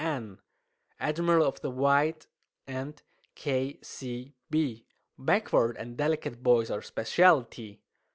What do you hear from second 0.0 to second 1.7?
N., Admiral of the